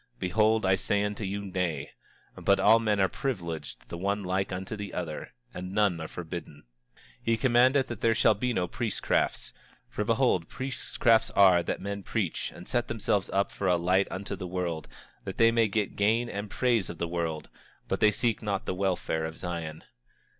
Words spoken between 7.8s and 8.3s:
that there